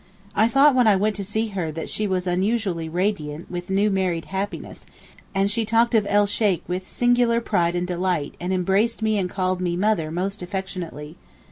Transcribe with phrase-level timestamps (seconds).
[0.35, 3.91] I thought when I went to see her that she was unusually radiant with new
[3.91, 4.87] married happiness,
[5.35, 9.29] and she talked of 'el Sheykh' with singular pride and delight, and embraced me and
[9.29, 11.17] called me 'mother' most affectionately.